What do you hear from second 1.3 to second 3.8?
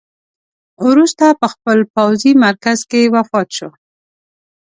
په خپل پوځي مرکز کې وفات شو.